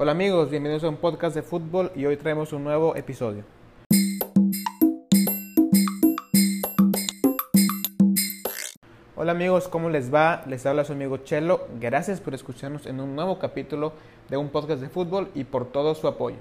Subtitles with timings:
[0.00, 3.42] Hola amigos, bienvenidos a un podcast de fútbol y hoy traemos un nuevo episodio.
[9.16, 10.44] Hola amigos, ¿cómo les va?
[10.46, 11.66] Les habla su amigo Chelo.
[11.80, 13.92] Gracias por escucharnos en un nuevo capítulo
[14.28, 16.36] de un podcast de fútbol y por todo su apoyo.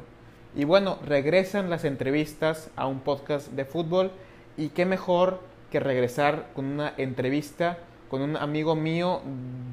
[0.56, 4.12] Y bueno, regresan las entrevistas a un podcast de fútbol
[4.56, 5.40] y qué mejor
[5.72, 9.22] que regresar con una entrevista con un amigo mío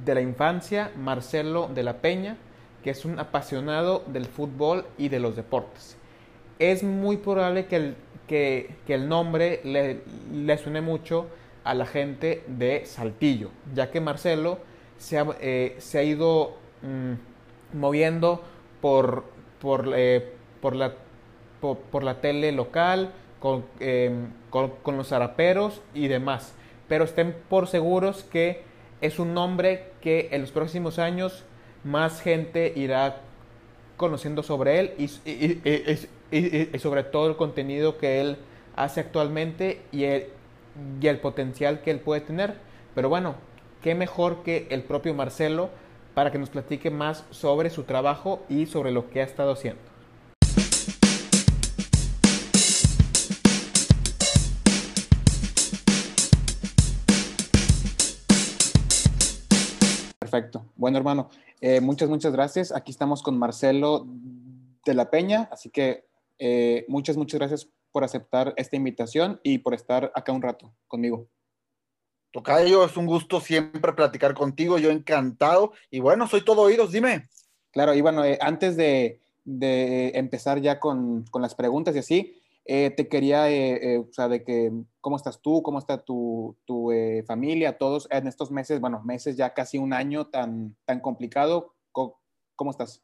[0.06, 2.38] de la infancia, Marcelo de la Peña,
[2.84, 5.96] que es un apasionado del fútbol y de los deportes.
[6.58, 7.96] Es muy probable que el,
[8.28, 11.26] que, el nombre le, suene mucho
[11.64, 14.58] a la gente de Saltillo, ya que Marcelo
[14.98, 18.42] se ha, eh, se ha ido mmm, moviendo
[18.82, 19.24] por,
[19.62, 20.92] por, eh, por, la,
[21.62, 24.14] por, por, la tele local, con, eh,
[24.50, 26.54] con, los zaraperos y demás.
[26.86, 28.62] Pero estén por seguros que
[29.00, 31.46] es un nombre que en los próximos años
[31.84, 33.20] más gente irá
[33.96, 38.38] conociendo sobre él y, sobre todo el contenido que él
[38.74, 40.26] hace actualmente y el,
[41.00, 42.54] y el potencial que él puede tener.
[42.94, 43.36] Pero bueno,
[43.82, 45.70] qué mejor que el propio Marcelo
[46.14, 49.93] para que nos platique más sobre su trabajo y sobre lo que ha estado haciendo.
[60.34, 60.66] Perfecto.
[60.74, 62.72] Bueno, hermano, eh, muchas, muchas gracias.
[62.72, 64.04] Aquí estamos con Marcelo
[64.84, 66.06] de la Peña, así que
[66.40, 71.28] eh, muchas, muchas gracias por aceptar esta invitación y por estar acá un rato conmigo.
[72.32, 75.72] Tocayo, es un gusto siempre platicar contigo, yo encantado.
[75.88, 77.28] Y bueno, soy todo oídos, dime.
[77.70, 82.42] Claro, y bueno, eh, antes de, de, empezar ya con, con, las preguntas y así,
[82.64, 85.62] eh, te quería, eh, o sea, de que, ¿cómo estás tú?
[85.62, 86.90] ¿Cómo está tu, tu
[87.26, 87.78] familia?
[87.78, 91.74] Todos en estos meses, bueno, meses ya casi un año tan, tan complicado.
[91.92, 92.20] ¿Cómo,
[92.56, 93.02] cómo estás?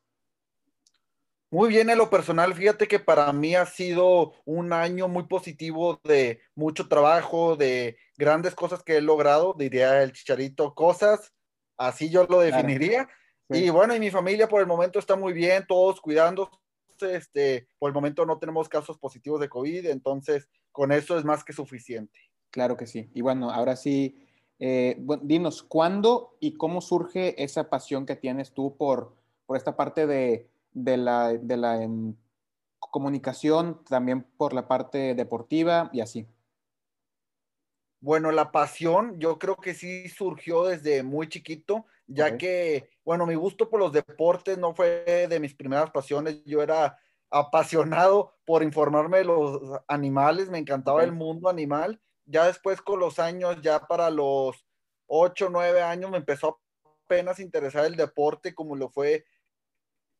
[1.52, 6.00] Muy bien, en lo personal, fíjate que para mí ha sido un año muy positivo
[6.04, 11.32] de mucho trabajo, de grandes cosas que he logrado, diría el chicharito, cosas,
[11.76, 13.06] así yo lo definiría.
[13.06, 13.10] Claro.
[13.50, 13.64] Sí.
[13.64, 16.52] Y bueno, y mi familia por el momento está muy bien, todos cuidándose,
[17.02, 21.44] este, por el momento no tenemos casos positivos de COVID, entonces con eso es más
[21.44, 22.18] que suficiente.
[22.50, 23.10] Claro que sí.
[23.14, 24.26] Y bueno, ahora sí,
[24.58, 29.14] eh, bueno, dinos, ¿cuándo y cómo surge esa pasión que tienes tú por,
[29.46, 32.16] por esta parte de de la, de la en,
[32.78, 36.26] comunicación, también por la parte deportiva y así?
[38.00, 42.38] Bueno, la pasión yo creo que sí surgió desde muy chiquito, ya okay.
[42.38, 46.98] que, bueno, mi gusto por los deportes no fue de mis primeras pasiones, yo era
[47.30, 51.08] apasionado por informarme de los animales, me encantaba okay.
[51.08, 54.66] el mundo animal, ya después con los años, ya para los
[55.06, 56.60] 8, 9 años me empezó
[57.04, 59.24] apenas a interesar el deporte como lo fue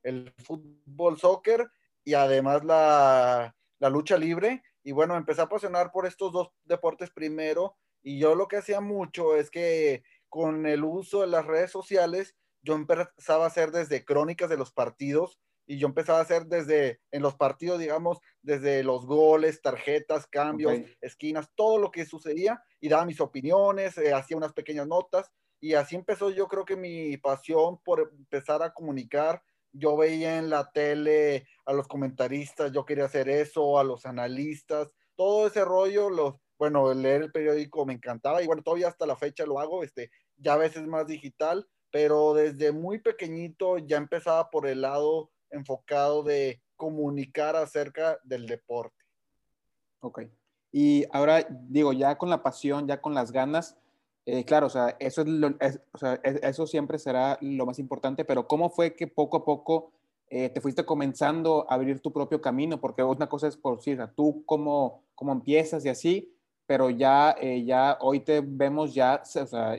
[0.03, 1.71] el fútbol, soccer
[2.05, 4.63] y además la, la, lucha libre.
[4.83, 7.77] Y bueno, me empecé a apasionar por estos dos deportes primero.
[8.03, 12.35] Y yo lo que hacía mucho es que con el uso de las redes sociales,
[12.63, 17.01] yo empezaba a hacer desde crónicas de los partidos y yo empezaba a hacer desde
[17.11, 20.95] en los partidos, digamos, desde los goles, tarjetas, cambios, okay.
[21.01, 25.31] esquinas, todo lo que sucedía y daba mis opiniones, eh, hacía unas pequeñas notas
[25.61, 29.43] y así empezó yo creo que mi pasión por empezar a comunicar
[29.73, 34.91] yo veía en la tele a los comentaristas, yo quería hacer eso, a los analistas,
[35.15, 39.17] todo ese rollo, los, bueno, leer el periódico me encantaba y bueno, todavía hasta la
[39.17, 44.51] fecha lo hago, este, ya a veces más digital, pero desde muy pequeñito ya empezaba
[44.51, 48.95] por el lado enfocado de comunicar acerca del deporte.
[50.01, 50.25] Ok.
[50.71, 53.79] Y ahora digo, ya con la pasión, ya con las ganas,
[54.27, 57.65] eh, claro, o sea, eso, es lo, es, o sea, es, eso siempre será lo
[57.65, 59.93] más importante, pero ¿cómo fue que poco a poco
[60.29, 62.79] eh, te fuiste comenzando a abrir tu propio camino?
[62.79, 66.37] Porque una cosa es por sí, o sea, tú cómo, cómo empiezas y así,
[66.71, 69.25] pero ya, eh, ya hoy te vemos ya,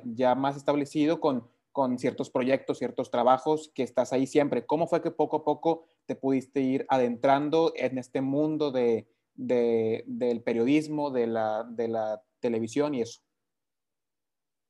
[0.03, 4.65] ya más establecido con, con ciertos proyectos, ciertos trabajos que estás ahí siempre.
[4.65, 10.03] ¿Cómo fue que poco a poco te pudiste ir adentrando en este mundo de, de,
[10.05, 13.21] del periodismo, de la, de la televisión y eso?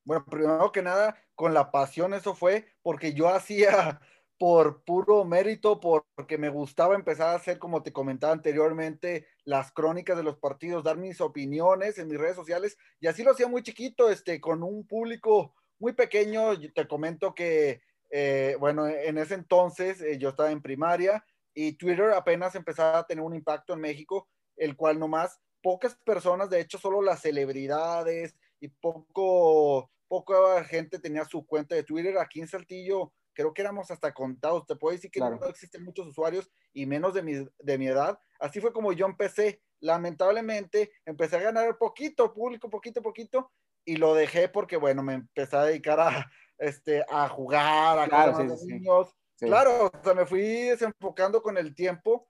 [0.04, 4.00] Bueno, primero que nada, con la pasión eso fue porque yo hacía
[4.42, 10.18] por puro mérito, porque me gustaba empezar a hacer, como te comentaba anteriormente, las crónicas
[10.18, 13.62] de los partidos, dar mis opiniones en mis redes sociales, y así lo hacía muy
[13.62, 16.60] chiquito, este, con un público muy pequeño.
[16.74, 21.24] Te comento que, eh, bueno, en ese entonces eh, yo estaba en primaria
[21.54, 24.28] y Twitter apenas empezaba a tener un impacto en México,
[24.58, 31.26] el cual nomás pocas personas, de hecho, solo las celebridades y poco, poca gente tenía
[31.26, 32.18] su cuenta de Twitter.
[32.18, 36.08] Aquí en Saltillo creo que éramos hasta contados, te puedo decir que no existen muchos
[36.08, 38.20] usuarios y menos de mi, de mi edad.
[38.40, 39.62] Así fue como yo empecé.
[39.80, 43.52] Lamentablemente, empecé a ganar poquito público, poquito, poquito,
[43.84, 48.34] y lo dejé porque, bueno, me empecé a dedicar a, este, a jugar, a claro,
[48.34, 49.16] cosas niños.
[49.40, 52.30] Claro, o sea, me fui desenfocando con el tiempo,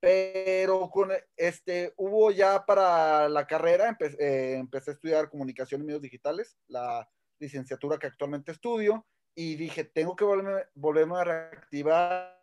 [0.00, 6.02] pero con este, hubo ya para la carrera, eh, empecé a estudiar comunicación y medios
[6.02, 7.08] digitales, la
[7.38, 12.42] licenciatura que actualmente estudio, y dije, tengo que volverme, volverme a reactivar.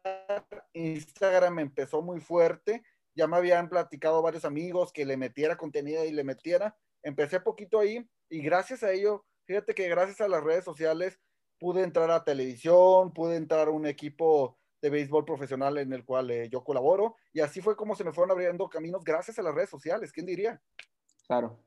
[0.74, 2.84] Instagram empezó muy fuerte,
[3.16, 6.78] ya me habían platicado varios amigos que le metiera contenido y le metiera.
[7.04, 11.20] Empecé poquito ahí y gracias a ello, fíjate que gracias a las redes sociales
[11.60, 16.32] pude entrar a televisión, pude entrar a un equipo de béisbol profesional en el cual
[16.32, 19.54] eh, yo colaboro y así fue como se me fueron abriendo caminos gracias a las
[19.54, 20.62] redes sociales, ¿quién diría?
[21.28, 21.60] Claro.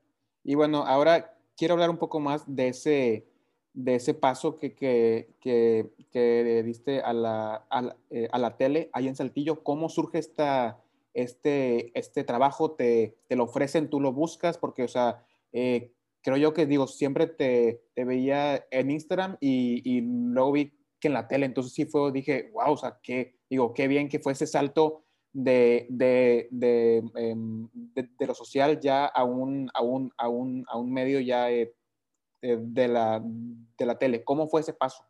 [0.43, 3.27] Y bueno, ahora quiero hablar un poco más de ese,
[3.75, 7.67] de ese paso que, que, que, diste a la,
[8.11, 9.63] eh, a, la, tele ahí en Saltillo.
[9.63, 10.83] ¿Cómo surge esta,
[11.15, 12.73] este, este trabajo?
[12.73, 14.59] ¿Te, ¿Te, lo ofrecen, tú lo buscas?
[14.59, 15.93] Porque, o sea, eh,
[16.23, 21.09] creo yo que digo, siempre te, te veía en Instagram y, y, luego vi que
[21.09, 24.21] en la tele, entonces sí fue, dije, wow, o sea, qué, digo, qué bien que
[24.21, 25.03] fue ese salto
[25.33, 30.79] de, de, de, em, de lo social ya a un, a un, a un, a
[30.79, 31.51] un medio ya
[32.43, 34.25] eh, de, la, de la tele.
[34.25, 35.07] ¿Cómo fue ese paso?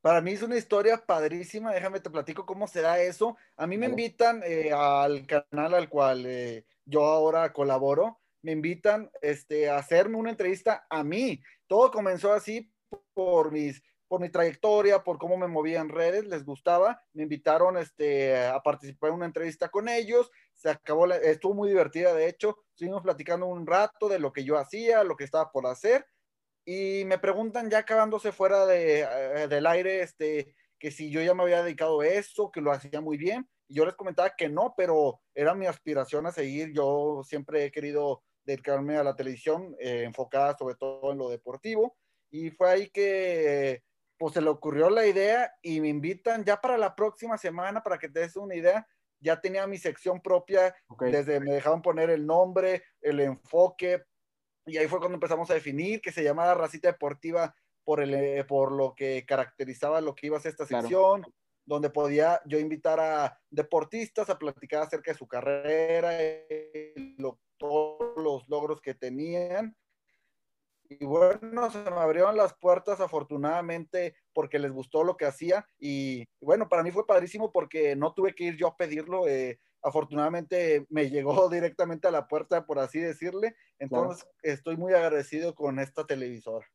[0.00, 3.36] Para mí es una historia padrísima, déjame te platico cómo será eso.
[3.56, 9.10] A mí me invitan eh, al canal al cual eh, yo ahora colaboro, me invitan
[9.20, 11.42] este, a hacerme una entrevista a mí.
[11.66, 12.70] Todo comenzó así
[13.14, 17.76] por mis por mi trayectoria, por cómo me movía en redes, les gustaba, me invitaron
[17.76, 22.58] este, a participar en una entrevista con ellos, se acabó, estuvo muy divertida, de hecho,
[22.70, 26.06] estuvimos platicando un rato de lo que yo hacía, lo que estaba por hacer,
[26.64, 31.34] y me preguntan ya acabándose fuera de, eh, del aire, este, que si yo ya
[31.34, 34.48] me había dedicado a eso, que lo hacía muy bien, y yo les comentaba que
[34.48, 39.76] no, pero era mi aspiración a seguir, yo siempre he querido dedicarme a la televisión,
[39.78, 41.96] eh, enfocada sobre todo en lo deportivo,
[42.30, 43.82] y fue ahí que
[44.18, 47.98] pues se le ocurrió la idea y me invitan ya para la próxima semana, para
[47.98, 48.86] que te des una idea,
[49.20, 54.02] ya tenía mi sección propia, desde me dejaban poner el nombre, el enfoque,
[54.66, 57.54] y ahí fue cuando empezamos a definir que se llamaba Racita Deportiva
[57.84, 61.24] por, el, eh, por lo que caracterizaba lo que iba a ser esta sección,
[61.64, 66.10] donde podía yo invitar a deportistas a platicar acerca de su carrera,
[67.58, 69.76] todos los logros que tenían
[70.88, 76.24] y bueno, se me abrieron las puertas afortunadamente porque les gustó lo que hacía y
[76.40, 80.86] bueno, para mí fue padrísimo porque no tuve que ir yo a pedirlo, eh, afortunadamente
[80.88, 86.06] me llegó directamente a la puerta, por así decirle, entonces estoy muy agradecido con esta
[86.06, 86.66] televisora.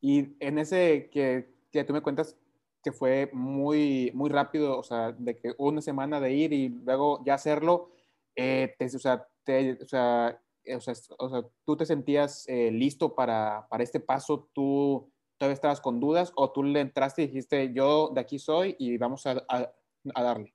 [0.00, 2.36] Y en ese que, que tú me cuentas
[2.82, 7.22] que fue muy, muy rápido, o sea, de que una semana de ir y luego
[7.24, 7.90] ya hacerlo,
[8.36, 10.38] eh, te, o sea, te, o sea,
[10.72, 15.54] o sea, o sea, tú te sentías eh, listo para, para, este paso, tú todavía
[15.54, 19.26] estabas con dudas o tú le entraste y dijiste, yo de aquí soy y vamos
[19.26, 20.54] a, a, darle.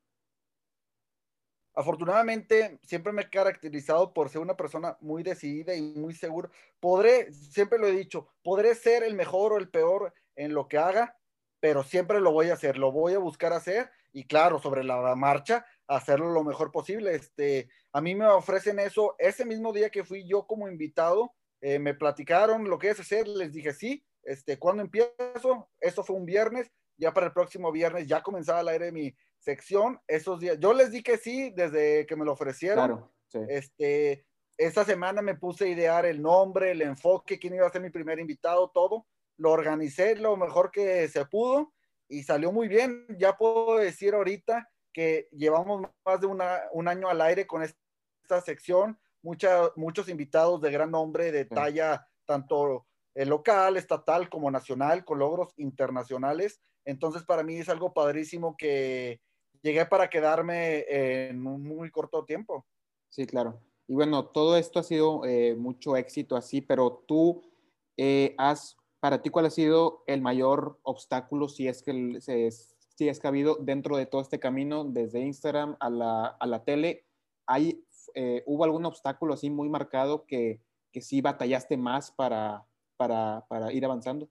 [1.75, 6.49] Afortunadamente, siempre me he caracterizado por ser una persona muy decidida y muy segura.
[6.79, 10.77] Podré, siempre lo he dicho, podré ser el mejor o el peor en lo que
[10.77, 11.17] haga,
[11.59, 15.15] pero siempre lo voy a hacer, lo voy a buscar hacer y claro, sobre la
[15.15, 17.15] marcha, hacerlo lo mejor posible.
[17.15, 21.79] Este, a mí me ofrecen eso ese mismo día que fui yo como invitado, eh,
[21.79, 25.69] me platicaron lo que es hacer, les dije sí, este, ¿cuándo empiezo?
[25.79, 29.99] Eso fue un viernes, ya para el próximo viernes ya comenzaba al aire mi sección,
[30.07, 33.09] esos días, yo les di que sí desde que me lo ofrecieron.
[33.47, 34.25] Este,
[34.57, 37.89] esa semana me puse a idear el nombre, el enfoque, quién iba a ser mi
[37.89, 39.07] primer invitado, todo.
[39.37, 41.73] Lo organicé lo mejor que se pudo
[42.09, 43.05] y salió muy bien.
[43.17, 48.99] Ya puedo decir ahorita que llevamos más de un año al aire con esta sección,
[49.21, 52.85] muchos invitados de gran nombre, de talla tanto
[53.15, 56.59] eh, local, estatal como nacional, con logros internacionales.
[56.85, 59.21] Entonces, para mí es algo padrísimo que
[59.61, 62.65] llegué para quedarme en un muy corto tiempo.
[63.09, 63.61] Sí, claro.
[63.87, 67.41] Y bueno, todo esto ha sido eh, mucho éxito así, pero tú
[67.97, 72.19] eh, has, para ti, ¿cuál ha sido el mayor obstáculo si es que
[72.99, 76.45] si es que ha habido dentro de todo este camino, desde Instagram a la, a
[76.45, 77.05] la tele,
[77.45, 77.81] hay,
[78.13, 82.65] eh, ¿hubo algún obstáculo así muy marcado que, que sí batallaste más para,
[82.97, 84.29] para, para ir avanzando?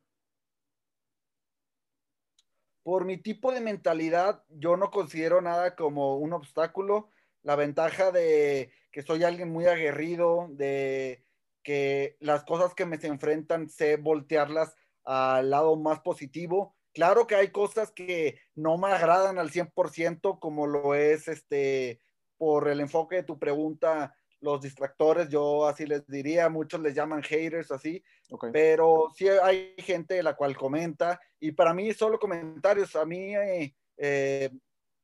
[2.82, 7.08] Por mi tipo de mentalidad, yo no considero nada como un obstáculo.
[7.42, 11.24] La ventaja de que soy alguien muy aguerrido, de
[11.68, 16.74] que las cosas que me se enfrentan sé voltearlas al lado más positivo.
[16.94, 22.00] Claro que hay cosas que no me agradan al 100%, como lo es este,
[22.38, 27.22] por el enfoque de tu pregunta, los distractores, yo así les diría, muchos les llaman
[27.22, 28.02] haters así,
[28.50, 33.74] pero sí hay gente la cual comenta y para mí solo comentarios, a mí eh,
[33.98, 34.50] eh,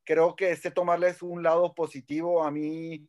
[0.03, 3.07] creo que sé tomarles un lado positivo, a mí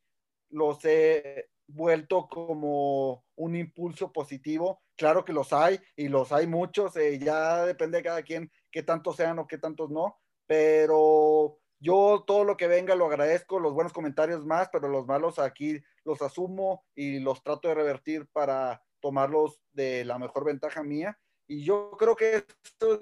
[0.51, 6.97] los he vuelto como un impulso positivo, claro que los hay y los hay muchos,
[6.97, 12.25] eh, ya depende de cada quien qué tantos sean o qué tantos no, pero yo
[12.27, 16.23] todo lo que venga lo agradezco, los buenos comentarios más, pero los malos aquí los
[16.23, 21.19] asumo y los trato de revertir para tomarlos de la mejor ventaja mía.
[21.47, 23.01] Y yo creo que esto es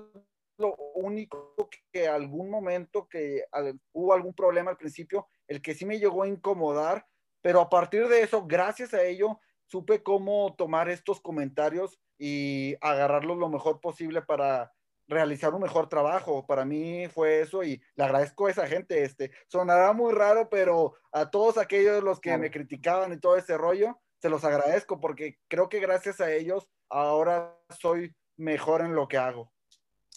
[0.58, 1.54] lo único
[1.92, 3.44] que algún momento que
[3.92, 7.06] hubo algún problema al principio, el que sí me llegó a incomodar,
[7.44, 13.36] pero a partir de eso, gracias a ello, supe cómo tomar estos comentarios y agarrarlos
[13.36, 14.72] lo mejor posible para
[15.06, 16.46] realizar un mejor trabajo.
[16.46, 19.02] Para mí fue eso y le agradezco a esa gente.
[19.02, 23.58] Este, sonará muy raro, pero a todos aquellos los que me criticaban y todo ese
[23.58, 29.06] rollo, se los agradezco porque creo que gracias a ellos ahora soy mejor en lo
[29.06, 29.52] que hago.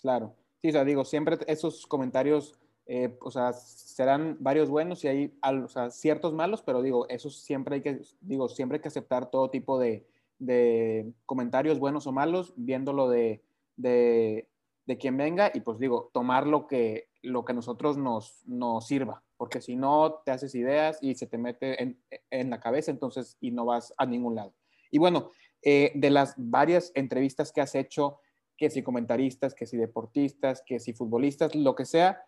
[0.01, 0.33] Claro.
[0.61, 2.57] Sí, o sea, digo, siempre esos comentarios,
[2.87, 7.29] eh, o sea, serán varios buenos y hay o sea, ciertos malos, pero digo, eso
[7.29, 10.05] siempre hay que, digo, siempre hay que aceptar todo tipo de,
[10.39, 13.43] de comentarios buenos o malos, viéndolo de,
[13.75, 14.47] de
[14.87, 18.87] de quien venga y pues digo, tomar lo que, lo que a nosotros nos, nos
[18.87, 22.01] sirva, porque si no te haces ideas y se te mete en,
[22.31, 24.53] en la cabeza, entonces y no vas a ningún lado.
[24.89, 28.19] Y bueno, eh, de las varias entrevistas que has hecho,
[28.55, 32.23] que si comentaristas, que si deportistas, que si futbolistas, lo que sea,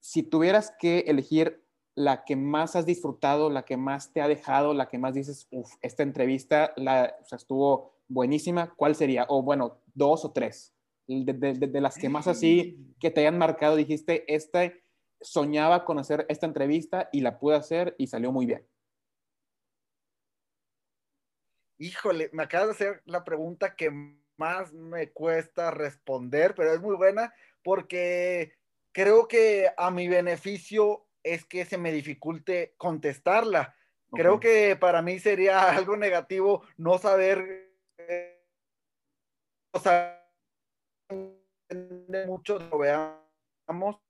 [0.00, 1.62] si tuvieras que elegir
[1.94, 5.48] la que más has disfrutado, la que más te ha dejado, la que más dices,
[5.50, 9.24] uff, esta entrevista la, o sea, estuvo buenísima, ¿cuál sería?
[9.28, 10.76] O bueno, dos o tres
[11.06, 14.82] de, las que más así que te hayan marcado, dijiste, este
[15.20, 18.66] soñaba con hacer esta entrevista y la pude hacer y salió muy bien?
[21.78, 23.90] Híjole, me acabas de hacer la pregunta que
[24.36, 28.55] más me cuesta responder, pero es muy buena porque
[28.96, 33.76] creo que a mi beneficio es que se me dificulte contestarla.
[34.10, 38.42] Creo que para mí sería algo negativo no saber, eh,
[39.70, 40.26] o sea,
[42.26, 44.00] mucho lo veamos.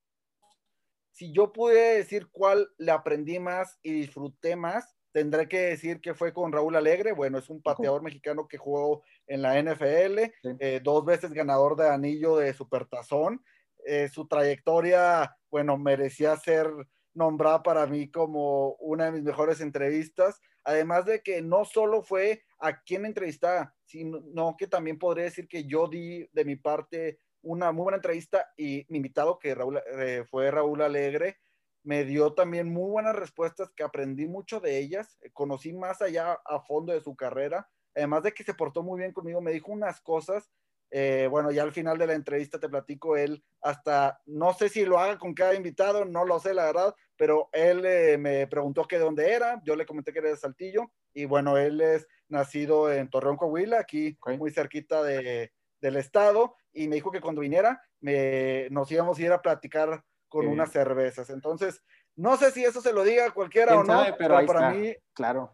[1.10, 6.14] Si yo pude decir cuál le aprendí más y disfruté más, tendré que decir que
[6.14, 7.10] fue con Raúl Alegre.
[7.10, 11.88] Bueno, es un pateador mexicano que jugó en la NFL, eh, dos veces ganador de
[11.88, 13.42] anillo de Supertazón.
[13.86, 16.68] Eh, su trayectoria, bueno, merecía ser
[17.14, 20.40] nombrada para mí como una de mis mejores entrevistas.
[20.64, 25.64] Además de que no solo fue a quien entrevistaba, sino que también podría decir que
[25.64, 29.56] yo di de mi parte una muy buena entrevista y mi invitado, que
[29.98, 31.38] eh, fue Raúl Alegre,
[31.84, 36.32] me dio también muy buenas respuestas que aprendí mucho de ellas, eh, conocí más allá
[36.44, 39.70] a fondo de su carrera, además de que se portó muy bien conmigo, me dijo
[39.70, 40.50] unas cosas,
[40.90, 44.84] eh, bueno, ya al final de la entrevista te platico él, hasta no sé si
[44.84, 48.98] lo haga con cada invitado, no lo sé la verdad, pero él me preguntó que
[48.98, 52.92] de dónde era, yo le comenté que era de Saltillo, y bueno, él es nacido
[52.92, 57.80] en Torreón, Coahuila, aquí muy cerquita de, del estado, y me dijo que cuando viniera
[58.00, 61.30] me, nos íbamos a ir a platicar con unas cervezas.
[61.30, 61.82] Entonces,
[62.16, 65.52] no sé si eso se lo diga cualquiera o no, pero, para mí, claro.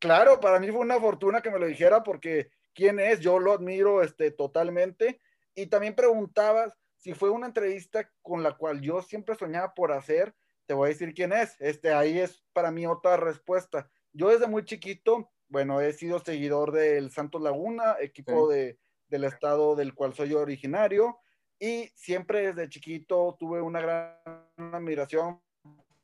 [0.00, 3.52] Claro, para mí fue una fortuna que me lo dijera porque quién es, yo lo
[3.52, 5.20] admiro este, totalmente.
[5.56, 10.32] Y también preguntabas si fue una entrevista con la cual yo siempre soñaba por hacer,
[10.64, 11.56] te voy a decir quién es.
[11.58, 13.90] Este, ahí es para mí otra respuesta.
[14.12, 19.74] Yo desde muy chiquito, bueno, he sido seguidor del Santos Laguna, equipo de, del estado
[19.74, 21.18] del cual soy originario,
[21.58, 24.14] y siempre desde chiquito tuve una gran
[24.56, 25.42] admiración.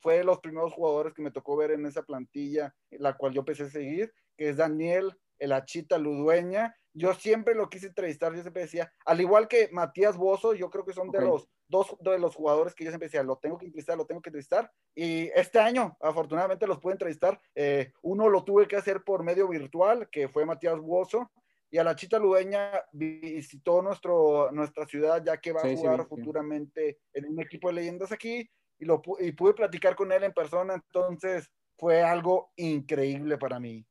[0.01, 3.43] Fue de los primeros jugadores que me tocó ver en esa plantilla, la cual yo
[3.43, 6.77] empecé a seguir, que es Daniel el Achita Ludueña.
[6.93, 10.85] Yo siempre lo quise entrevistar, yo siempre decía, al igual que Matías Bozo, yo creo
[10.85, 13.67] que son de los dos de los jugadores que yo siempre decía, lo tengo que
[13.67, 14.71] entrevistar, lo tengo que entrevistar.
[14.95, 17.41] Y este año, afortunadamente, los pude entrevistar.
[17.55, 21.33] Eh, uno lo tuve que hacer por medio virtual, que fue Matías Bozo,
[21.71, 27.01] y a la Chita Ludeña visitó nuestro, nuestra ciudad, ya que va a jugar futuramente
[27.13, 28.49] en un equipo de leyendas aquí,
[28.79, 33.85] y, lo, y pude platicar con él en persona, entonces fue algo increíble para mí.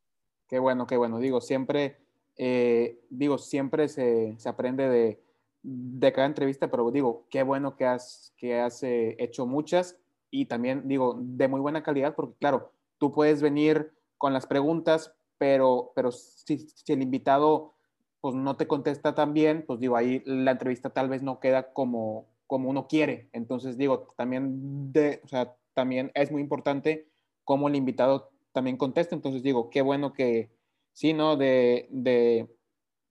[0.53, 1.17] Qué bueno, qué bueno.
[1.17, 1.98] Digo, siempre,
[2.38, 5.19] eh, digo, siempre se, se aprende de,
[5.63, 9.98] de cada entrevista, pero digo, qué bueno que has, que has eh, hecho muchas
[10.29, 15.15] y también digo, de muy buena calidad, porque claro, tú puedes venir con las preguntas,
[15.39, 17.74] pero, pero si, si el invitado
[18.22, 21.74] pues no te contesta tan bien, pues digo, ahí la entrevista tal vez no queda
[21.74, 23.27] como, como uno quiere.
[23.33, 27.07] Entonces, digo, también, de, o sea, también es muy importante
[27.43, 29.15] cómo el invitado también contesta.
[29.15, 30.50] Entonces, digo, qué bueno que
[30.93, 31.36] sí, ¿no?
[31.36, 32.48] De, de,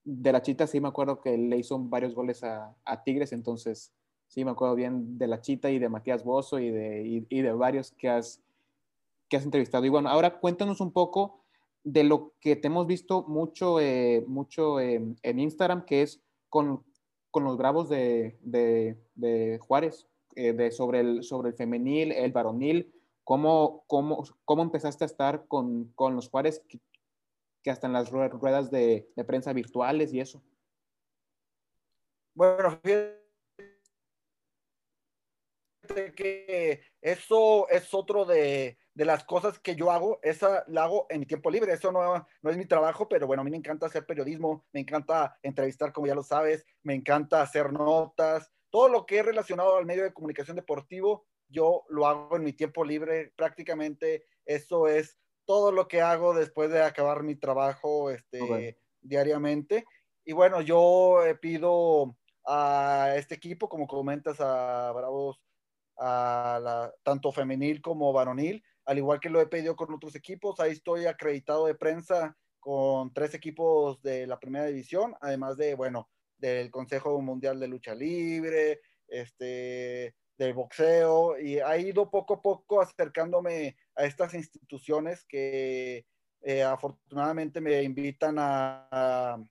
[0.05, 3.93] de la Chita, sí me acuerdo que le hizo varios goles a, a, Tigres, entonces
[4.27, 7.53] sí me acuerdo bien de la Chita y de Matías Bozo y de, y, de
[7.53, 8.41] varios que has,
[9.29, 9.85] que has entrevistado.
[9.85, 11.41] Y bueno, ahora cuéntanos un poco
[11.85, 16.83] de lo que te hemos visto mucho, eh, mucho eh, en Instagram, que es con,
[17.31, 22.33] con los bravos de, de, de Juárez, eh, de, sobre, el, sobre el femenil, el
[22.33, 22.93] varonil,
[23.25, 26.81] cómo, cómo, cómo empezaste a estar con, con los Juárez, que,
[27.63, 30.43] que, hasta en las ruedas de, de prensa virtuales y eso.
[32.35, 32.81] Bueno,
[36.15, 41.21] que eso es otro de, de, las cosas que yo hago, esa la hago en
[41.21, 43.87] mi tiempo libre, eso no, no, es mi trabajo, pero bueno, a mí me encanta
[43.87, 49.05] hacer periodismo, me encanta entrevistar, como ya lo sabes, me encanta hacer notas, todo lo
[49.05, 53.33] que es relacionado al medio de comunicación deportivo, yo lo hago en mi tiempo libre,
[53.37, 58.77] prácticamente eso es todo lo que hago después de acabar mi trabajo este, okay.
[59.01, 59.85] diariamente.
[60.25, 62.17] Y bueno, yo pido
[62.47, 65.41] a este equipo, como comentas, a Bravos
[65.99, 70.59] a la, tanto femenil como varonil, al igual que lo he pedido con otros equipos.
[70.59, 76.09] Ahí estoy acreditado de prensa con tres equipos de la primera división, además de, bueno,
[76.39, 82.81] del Consejo Mundial de Lucha Libre, este, del boxeo, y ha ido poco a poco
[82.81, 86.07] acercándome a estas instituciones que
[86.43, 89.45] eh, afortunadamente me invitan a, a,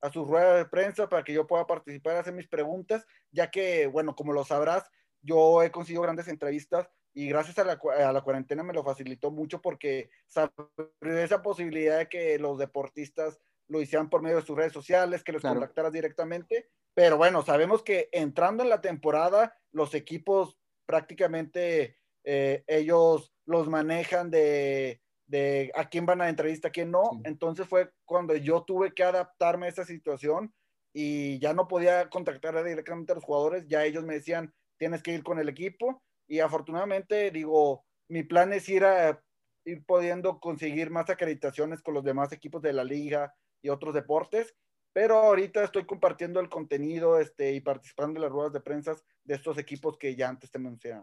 [0.00, 3.86] a sus ruedas de prensa para que yo pueda participar, hacer mis preguntas, ya que,
[3.86, 4.88] bueno, como lo sabrás,
[5.22, 9.30] yo he conseguido grandes entrevistas y gracias a la, a la, cuarentena me lo facilitó
[9.30, 14.56] mucho porque abrió esa posibilidad de que los deportistas lo hicieran por medio de sus
[14.56, 15.58] redes sociales, que los claro.
[15.58, 16.68] contactaras directamente.
[16.94, 24.30] Pero bueno, sabemos que entrando en la temporada, los equipos prácticamente eh, ellos los manejan
[24.30, 27.10] de, de, a quién van a entrevista, a quién no.
[27.12, 27.20] Sí.
[27.24, 30.52] Entonces fue cuando yo tuve que adaptarme a esa situación
[30.94, 35.12] y ya no podía contactar directamente a los jugadores, ya ellos me decían, tienes que
[35.12, 39.22] ir con el equipo y afortunadamente digo, mi plan es ir a
[39.66, 44.54] ir pudiendo conseguir más acreditaciones con los demás equipos de la liga y otros deportes,
[44.94, 49.34] pero ahorita estoy compartiendo el contenido este, y participando en las ruedas de prensa de
[49.34, 51.02] estos equipos que ya antes te mencioné.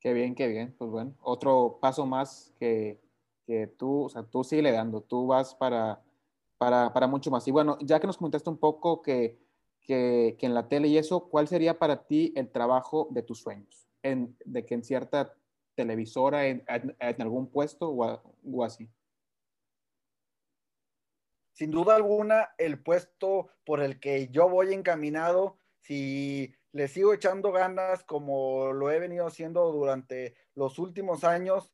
[0.00, 3.00] Qué bien, qué bien, pues bueno, otro paso más que,
[3.46, 6.02] que tú, o sea, tú sigue dando, tú vas para,
[6.56, 7.46] para, para mucho más.
[7.46, 9.38] Y bueno, ya que nos comentaste un poco que
[9.80, 13.40] que, que, en la tele y eso, ¿cuál sería para ti el trabajo de tus
[13.40, 13.88] sueños?
[14.02, 15.34] En, de que en cierta
[15.74, 18.88] televisora, en, en, en algún puesto o, a, o, así.
[21.52, 27.52] Sin duda alguna, el puesto por el que yo voy encaminado, si le sigo echando
[27.52, 31.72] ganas como lo he venido haciendo durante los últimos años,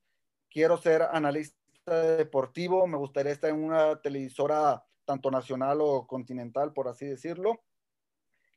[0.50, 1.56] quiero ser analista
[2.16, 7.62] deportivo, me gustaría estar en una televisora tanto nacional o continental, por así decirlo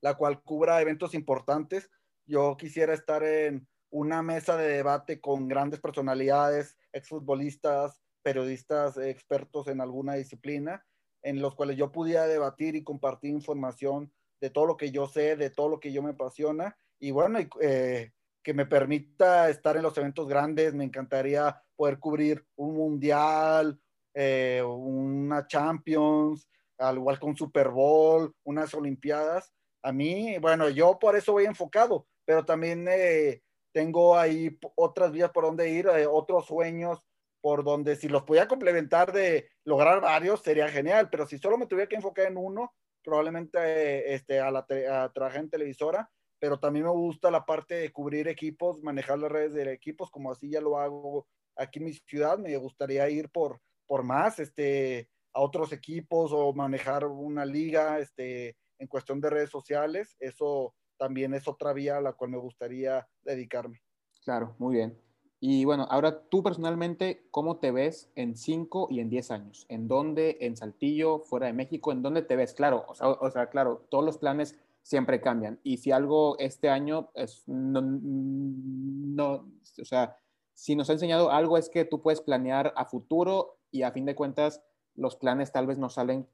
[0.01, 1.89] la cual cubra eventos importantes.
[2.25, 9.81] Yo quisiera estar en una mesa de debate con grandes personalidades, exfutbolistas, periodistas, expertos en
[9.81, 10.85] alguna disciplina,
[11.21, 15.35] en los cuales yo pudiera debatir y compartir información de todo lo que yo sé,
[15.35, 18.11] de todo lo que yo me apasiona, y bueno, eh,
[18.43, 23.79] que me permita estar en los eventos grandes, me encantaría poder cubrir un mundial,
[24.13, 26.47] eh, una Champions,
[26.77, 32.07] al igual con Super Bowl, unas Olimpiadas, a mí, bueno, yo por eso voy enfocado,
[32.25, 36.99] pero también eh, tengo ahí otras vías por donde ir, eh, otros sueños
[37.41, 41.67] por donde si los podía complementar de lograr varios sería genial, pero si solo me
[41.67, 42.73] tuviera que enfocar en uno,
[43.03, 46.09] probablemente este, a, la a trabajar en televisora,
[46.39, 50.31] pero también me gusta la parte de cubrir equipos, manejar las redes de equipos, como
[50.31, 55.09] así ya lo hago aquí en mi ciudad, me gustaría ir por, por más, este,
[55.33, 61.33] a otros equipos o manejar una liga, este, en cuestión de redes sociales, eso también
[61.33, 63.81] es otra vía a la cual me gustaría dedicarme.
[64.23, 65.08] Claro, muy bien.
[65.41, 69.65] Y bueno, ahora tú personalmente, ¿cómo te ves en 5 y en 10 años?
[69.69, 70.37] ¿En dónde?
[70.41, 71.19] ¿En Saltillo?
[71.19, 71.91] ¿Fuera de México?
[71.91, 72.53] ¿En dónde te ves?
[72.53, 75.59] Claro, o sea, o claro, todos los planes siempre cambian.
[75.63, 79.45] Y si algo este año es, no, no,
[79.79, 80.17] o sea,
[80.53, 84.05] si nos ha enseñado algo es que tú puedes planear a futuro y a fin
[84.05, 84.61] de cuentas
[84.95, 86.27] los planes tal vez no salen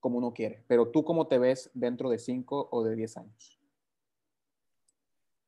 [0.00, 0.64] como uno quiere.
[0.66, 3.59] Pero tú, ¿cómo te ves dentro de 5 o de 10 años?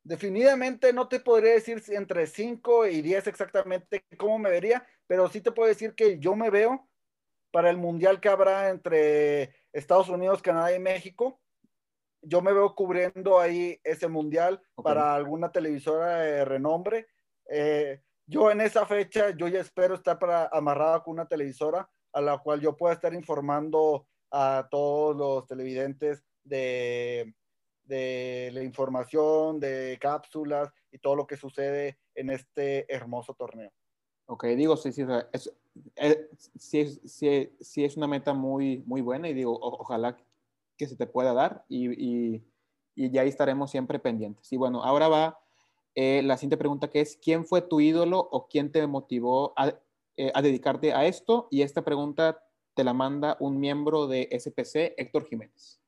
[0.05, 5.39] Definitivamente no te podría decir entre 5 y 10 exactamente cómo me vería, pero sí
[5.39, 6.89] te puedo decir que yo me veo
[7.51, 11.39] para el mundial que habrá entre Estados Unidos, Canadá y México.
[12.21, 17.07] yo me veo cubriendo ahí ese mundial para alguna televisora de renombre.
[17.49, 22.21] Eh, yo en esa fecha, yo ya espero estar para, amarrado con una televisora a
[22.21, 27.33] la cual yo pueda estar informando a todos los televidentes de,
[27.85, 33.71] de la información, de cápsulas y todo lo que sucede en este hermoso torneo.
[34.25, 35.53] Ok, digo, sí, sí, es,
[35.95, 40.17] es, sí, sí, es una meta muy, muy buena y digo, ojalá
[40.77, 42.43] que se te pueda dar y, y,
[42.95, 44.51] y, ya ahí estaremos siempre pendientes.
[44.53, 45.39] Y bueno, ahora va
[45.95, 49.73] eh, la siguiente pregunta que es, ¿quién fue tu ídolo o quién te motivó a,
[50.17, 51.47] eh, a dedicarte a esto?
[51.51, 52.41] Y esta pregunta
[52.73, 55.82] te la manda un miembro de SPC, Héctor Jiménez.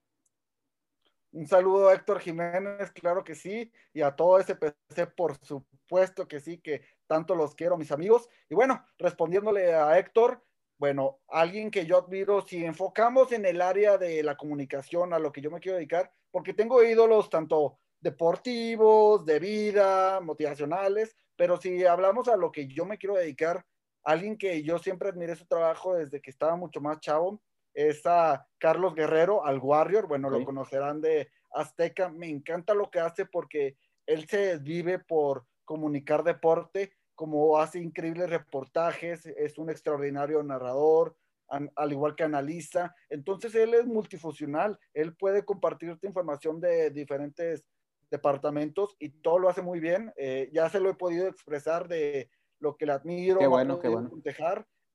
[1.36, 6.39] Un saludo a Héctor Jiménez, claro que sí, y a todo SPC, por supuesto que
[6.39, 8.30] sí, que tanto los quiero, mis amigos.
[8.50, 10.41] Y bueno, respondiéndole a Héctor,
[10.78, 15.34] bueno, alguien que yo admiro, si enfocamos en el área de la comunicación, a lo
[15.34, 21.84] que yo me quiero dedicar, porque tengo ídolos tanto deportivos, de vida, motivacionales, pero si
[21.86, 23.65] hablamos a lo que yo me quiero dedicar,
[24.06, 27.41] alguien que yo siempre admiré su trabajo desde que estaba mucho más chavo,
[27.75, 32.99] es a Carlos Guerrero, al Warrior, bueno, lo conocerán de Azteca, me encanta lo que
[32.99, 40.41] hace porque él se vive por comunicar deporte, como hace increíbles reportajes, es un extraordinario
[40.41, 41.15] narrador,
[41.47, 42.95] al igual que analiza.
[43.09, 47.65] Entonces él es multifuncional, él puede compartirte información de diferentes
[48.09, 50.13] departamentos y todo lo hace muy bien.
[50.17, 53.89] Eh, ya se lo he podido expresar de lo que le admiro, qué bueno, qué
[53.89, 54.11] bueno.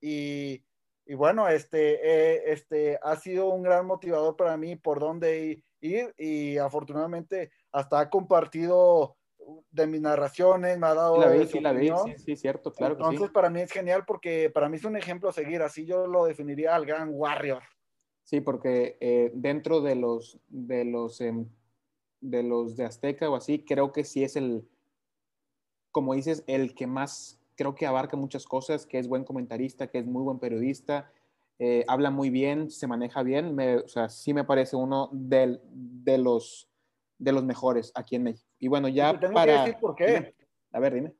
[0.00, 0.64] y,
[1.06, 6.14] y, bueno, este, eh, este ha sido un gran motivador para mí por dónde ir
[6.16, 9.16] y afortunadamente hasta ha compartido
[9.70, 11.20] de mis narraciones, me ha dado.
[11.20, 12.94] La vi, sí, la vi, sí, cierto, claro.
[12.94, 16.06] Entonces, para mí es genial porque para mí es un ejemplo a seguir, así yo
[16.06, 17.62] lo definiría al gran Warrior.
[18.24, 21.48] Sí, porque eh, dentro de los, de los, em,
[22.20, 24.68] de los de Azteca o así, creo que sí es el,
[25.90, 29.98] como dices, el que más creo que abarca muchas cosas, que es buen comentarista, que
[29.98, 31.12] es muy buen periodista,
[31.58, 35.60] eh, habla muy bien, se maneja bien, me, o sea, sí me parece uno de,
[35.70, 36.70] de, los,
[37.18, 38.50] de los mejores aquí en México.
[38.58, 39.60] Y bueno, ya para...
[39.60, 40.34] decir por qué.
[40.72, 41.12] A ver, dime.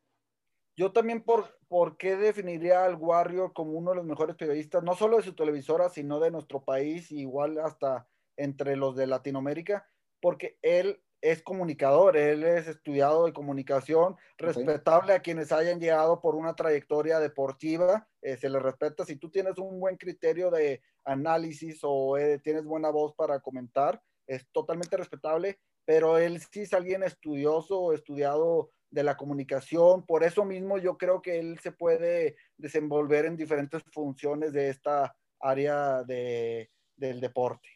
[0.79, 4.95] Yo también por, por qué definiría al Warrior como uno de los mejores periodistas, no
[4.95, 9.87] solo de su televisora, sino de nuestro país, igual hasta entre los de Latinoamérica,
[10.23, 16.35] porque él es comunicador, él es estudiado de comunicación, respetable a quienes hayan llegado por
[16.35, 19.05] una trayectoria deportiva, eh, se le respeta.
[19.05, 24.03] Si tú tienes un buen criterio de análisis o eh, tienes buena voz para comentar,
[24.27, 25.59] es totalmente respetable
[25.91, 31.21] pero él sí es alguien estudioso, estudiado de la comunicación, por eso mismo yo creo
[31.21, 37.69] que él se puede desenvolver en diferentes funciones de esta área de, del deporte.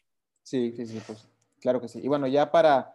[0.43, 1.27] Sí, sí, sí, pues
[1.59, 1.99] claro que sí.
[2.01, 2.94] Y bueno, ya para,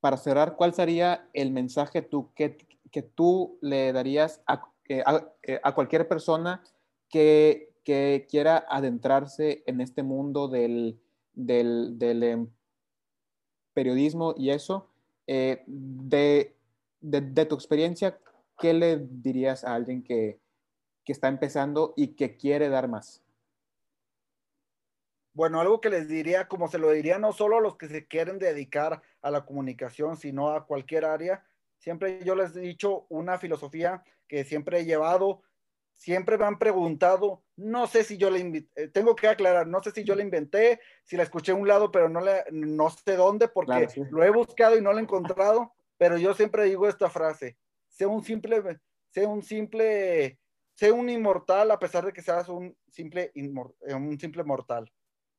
[0.00, 2.56] para cerrar, ¿cuál sería el mensaje que,
[2.90, 4.70] que tú le darías a,
[5.04, 5.32] a,
[5.62, 6.62] a cualquier persona
[7.08, 10.98] que, que, quiera adentrarse en este mundo del,
[11.34, 12.48] del, del em,
[13.72, 14.88] periodismo y eso,
[15.26, 16.54] eh, de,
[17.00, 18.18] de, tu experiencia,
[18.58, 20.38] ¿qué le dirías a alguien que,
[21.04, 23.22] que está empezando y que quiere dar más?
[25.32, 28.06] Bueno, algo que les diría, como se lo diría no solo a los que se
[28.06, 31.44] quieren dedicar a la comunicación, sino a cualquier área,
[31.78, 35.42] siempre yo les he dicho una filosofía que siempre he llevado
[36.00, 39.90] siempre me han preguntado, no sé si yo le eh, tengo que aclarar, no sé
[39.90, 43.16] si yo la inventé, si la escuché a un lado, pero no, le, no sé
[43.16, 47.10] dónde, porque lo he buscado y no la he encontrado, pero yo siempre digo esta
[47.10, 50.38] frase, sé un simple, sé un simple,
[50.72, 54.90] sé un inmortal a pesar de que seas un simple, eh, un simple mortal.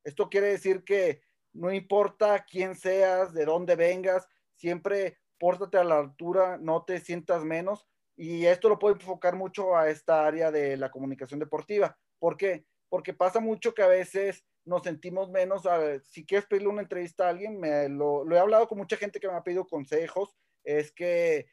[0.03, 1.21] Esto quiere decir que
[1.53, 7.43] no importa quién seas, de dónde vengas, siempre pórtate a la altura, no te sientas
[7.43, 11.97] menos, y esto lo puedo enfocar mucho a esta área de la comunicación deportiva.
[12.19, 12.65] ¿Por qué?
[12.89, 15.63] Porque pasa mucho que a veces nos sentimos menos.
[16.03, 19.27] si quieres pedirle una entrevista a alguien, me, lo, he hablado con mucha gente que
[19.27, 21.47] me ha pedido consejos, es que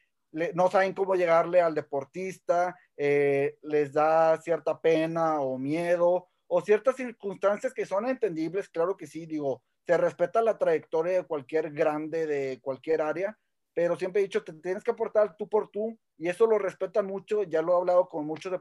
[0.53, 6.95] no saben cómo llegarle al deportista, eh, les da cierta pena o miedo o ciertas
[6.95, 12.25] circunstancias que son entendibles, claro que sí, digo, se respeta la trayectoria de cualquier grande
[12.25, 13.37] de cualquier área,
[13.75, 17.05] pero siempre he dicho, te tienes que aportar tú por tú, y eso lo respetan
[17.05, 18.51] mucho, ya lo he hablado con muchos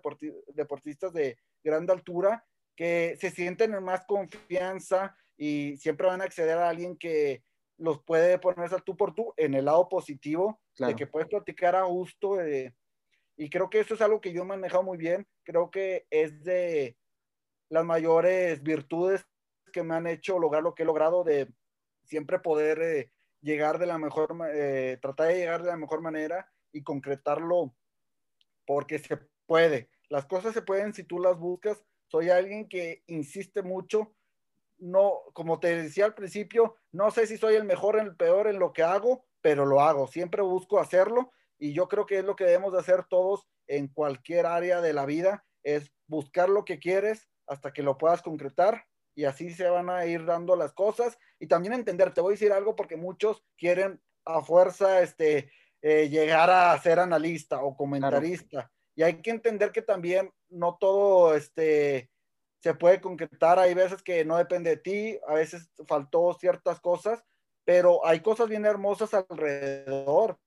[0.55, 2.45] deportistas de gran altura,
[2.77, 7.43] que se sienten en más confianza y siempre van a acceder a alguien que
[7.79, 11.75] los puede ponerse al tú por tú en el lado positivo, de que puedes platicar
[11.75, 12.75] a gusto, eh,
[13.39, 16.45] y creo que eso es algo que yo he manejado muy bien, creo que es
[16.45, 16.98] de
[17.69, 19.27] las mayores virtudes
[19.73, 21.53] que me han hecho lograr lo que he logrado de
[22.05, 26.51] siempre poder eh, llegar de la mejor, eh, tratar de llegar de la mejor manera
[26.73, 27.75] y concretarlo
[28.67, 29.91] porque se puede.
[30.09, 31.83] Las cosas se pueden si tú las buscas.
[32.07, 34.15] Soy alguien que insiste mucho.
[34.79, 38.59] No, como te decía al principio, no sé si soy el mejor, el peor en
[38.59, 40.07] lo que hago, pero lo hago.
[40.07, 43.89] Siempre busco hacerlo y yo creo que es lo que debemos de hacer todos en
[43.89, 48.85] cualquier área de la vida, es buscar lo que quieres hasta que lo puedas concretar
[49.15, 51.19] y así se van a ir dando las cosas.
[51.41, 55.51] Y también entender, te voy a decir algo porque muchos quieren a fuerza este,
[55.83, 58.71] eh, llegar a ser analista o comentarista.
[58.95, 62.11] Y hay que entender que también no todo este,
[62.61, 67.23] se puede concretar, hay veces que no depende de ti, a veces faltó ciertas cosas,
[67.65, 70.39] pero hay cosas bien hermosas alrededor.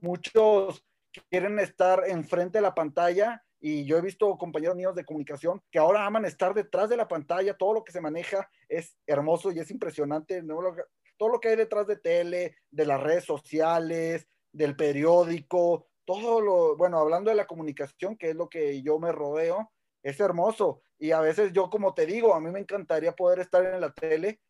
[0.00, 0.84] Muchos
[1.30, 5.78] quieren estar enfrente de la pantalla y yo he visto compañeros míos de comunicación que
[5.78, 9.58] ahora aman estar detrás de la pantalla, todo lo que se maneja es hermoso y
[9.58, 15.86] es impresionante, todo lo que hay detrás de tele, de las redes sociales, del periódico,
[16.04, 20.18] todo lo, bueno, hablando de la comunicación, que es lo que yo me rodeo, es
[20.20, 20.82] hermoso.
[20.98, 23.92] Y a veces yo, como te digo, a mí me encantaría poder estar en la
[23.92, 24.40] tele,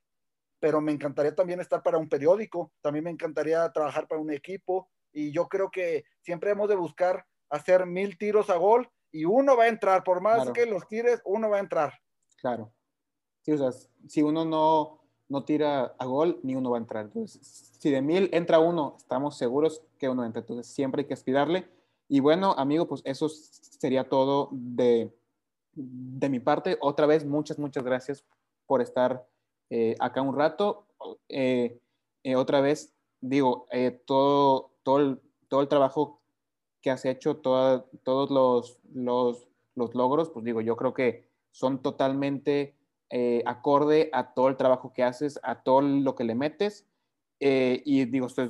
[0.61, 4.89] pero me encantaría también estar para un periódico, también me encantaría trabajar para un equipo.
[5.13, 9.57] Y yo creo que siempre hemos de buscar hacer mil tiros a gol y uno
[9.57, 11.93] va a entrar, por más que los tires, uno va a entrar.
[12.37, 12.73] Claro.
[13.43, 13.73] Sí, o sea,
[14.07, 17.07] si uno no, no tira a gol, ni uno va a entrar.
[17.07, 17.41] Entonces,
[17.79, 20.41] si de mil entra uno, estamos seguros que uno entra.
[20.41, 21.69] Entonces, siempre hay que aspirarle.
[22.09, 25.15] Y bueno, amigo, pues eso sería todo de,
[25.73, 26.79] de mi parte.
[26.81, 28.25] Otra vez, muchas, muchas gracias
[28.67, 29.27] por estar
[29.71, 30.87] eh, acá un rato.
[31.29, 31.81] Eh,
[32.23, 33.67] eh, otra vez, digo,
[34.07, 36.21] todo, todo, el, todo el trabajo
[36.81, 42.75] que has hecho, todos los, los, los, logros, pues digo, yo creo que son totalmente
[43.11, 46.87] eh, acorde a todo el trabajo que haces, a todo lo que le metes.
[47.41, 48.49] Eh, y digo, estoy,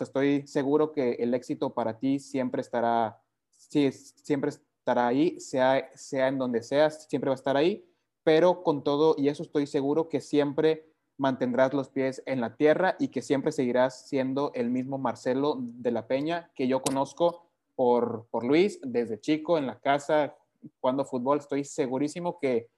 [0.00, 3.20] estoy seguro que el éxito para ti siempre estará,
[3.50, 7.86] sí, siempre estará ahí, sea, sea en donde seas, siempre va a estar ahí,
[8.22, 12.96] pero con todo, y eso estoy seguro que siempre mantendrás los pies en la tierra
[12.98, 17.49] y que siempre seguirás siendo el mismo Marcelo de la Peña que yo conozco
[17.80, 20.36] por, Luis desde chico en la casa,
[20.80, 21.38] jugando fútbol.
[21.38, 22.68] Estoy segurísimo que,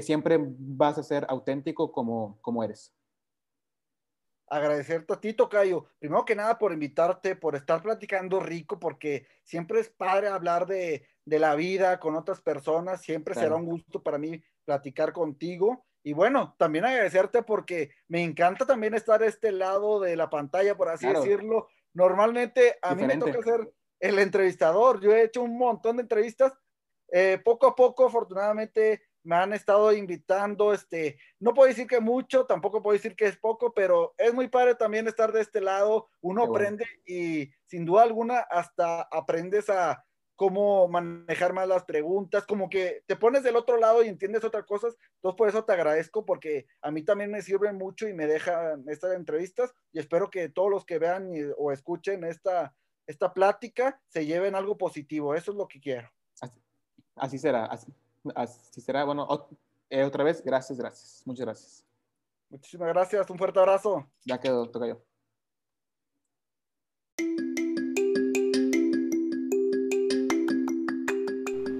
[0.00, 2.90] siempre vas a ser auténtico como, como eres.
[4.48, 5.84] Agradecerte a ti, Tocayo.
[5.98, 11.06] Primero que nada por invitarte, por estar platicando rico, porque siempre es padre hablar de,
[11.26, 13.02] la vida con otras personas.
[13.02, 15.84] Siempre será un gusto para mí platicar contigo.
[16.02, 20.78] Y bueno, también agradecerte porque me encanta también estar a este lado de la pantalla,
[20.78, 21.68] por así decirlo.
[21.92, 23.70] Normalmente a mí me toca hacer
[24.10, 25.00] el entrevistador.
[25.00, 26.52] Yo he hecho un montón de entrevistas.
[27.12, 30.72] Eh, poco a poco, afortunadamente, me han estado invitando.
[30.72, 34.48] Este, no puedo decir que mucho, tampoco puedo decir que es poco, pero es muy
[34.48, 36.08] padre también estar de este lado.
[36.20, 40.04] Uno aprende y sin duda alguna hasta aprendes a
[40.36, 44.64] cómo manejar más las preguntas, como que te pones del otro lado y entiendes otras
[44.64, 44.94] cosas.
[45.16, 48.84] Entonces, por eso te agradezco porque a mí también me sirven mucho y me dejan
[48.88, 52.74] estas entrevistas y espero que todos los que vean o escuchen esta
[53.06, 55.34] esta plática se lleve en algo positivo.
[55.34, 56.10] Eso es lo que quiero.
[57.14, 57.64] Así, será.
[58.34, 59.04] Así, será.
[59.04, 59.26] Bueno,
[59.88, 61.22] eh, otra vez, gracias, gracias.
[61.24, 61.84] Muchas gracias.
[62.50, 63.30] Muchísimas gracias.
[63.30, 64.06] Un fuerte abrazo.
[64.24, 65.02] Ya quedó, toca yo.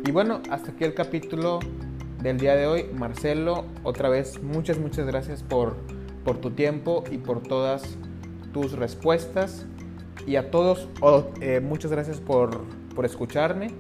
[0.05, 1.59] Y bueno, hasta aquí el capítulo
[2.23, 2.85] del día de hoy.
[2.95, 5.77] Marcelo, otra vez, muchas, muchas gracias por,
[6.25, 7.99] por tu tiempo y por todas
[8.53, 9.67] tus respuestas.
[10.24, 10.88] Y a todos,
[11.40, 12.64] eh, muchas gracias por,
[13.02, 13.70] escucharme.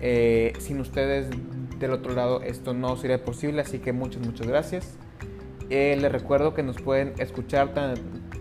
[0.00, 1.28] Eh, sin ustedes
[1.78, 4.98] del otro lado esto no sería posible, así que muchas, muchas gracias.
[5.70, 7.72] Eh, les recuerdo que nos pueden escuchar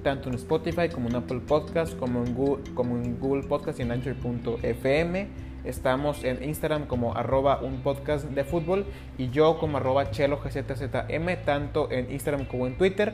[0.04, 3.84] tanto en Spotify como en Apple Podcast, como en Google, como en Google Podcast y
[3.84, 5.28] en Anchor.fm.
[5.64, 8.86] Estamos en Instagram como arroba un podcast de fútbol
[9.18, 13.14] y yo como arroba chelo gzzm, tanto en Instagram como en Twitter.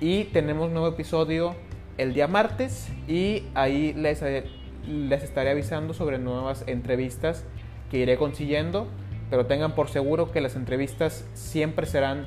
[0.00, 1.54] Y tenemos nuevo episodio
[1.98, 4.22] el día martes y ahí les,
[4.86, 7.44] les estaré avisando sobre nuevas entrevistas
[7.90, 8.88] que iré consiguiendo,
[9.30, 12.26] pero tengan por seguro que las entrevistas siempre serán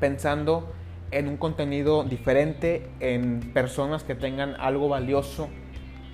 [0.00, 0.72] pensando
[1.10, 5.48] en un contenido diferente, en personas que tengan algo valioso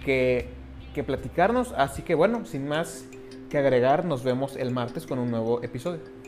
[0.05, 0.49] que,
[0.95, 1.73] que platicarnos.
[1.73, 3.07] Así que bueno, sin más
[3.49, 6.20] que agregar, nos vemos el martes con un nuevo episodio.